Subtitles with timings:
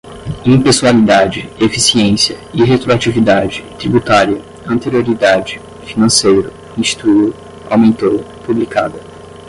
[0.47, 7.35] impessoalidade, eficiência, irretroatividade, tributária, anterioridade, financeiro, instituiu,
[7.69, 8.99] aumentou, publicada